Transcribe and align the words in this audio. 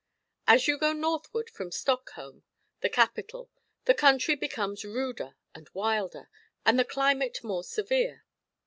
As 0.47 0.67
you 0.67 0.79
go 0.79 0.93
northward 0.93 1.47
from 1.47 1.69
Stockholm, 1.71 2.41
the 2.79 2.89
capital, 2.89 3.51
the 3.85 3.93
country 3.93 4.33
becomes 4.33 4.83
ruder 4.83 5.37
and 5.53 5.69
wilder, 5.75 6.27
and 6.65 6.79
the 6.79 6.85
climate 6.85 7.43
more 7.43 7.63
severe. 7.63 8.25